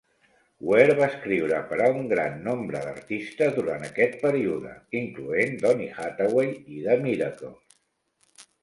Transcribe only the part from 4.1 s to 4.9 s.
període,